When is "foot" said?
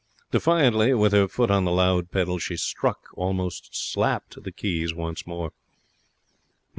1.27-1.51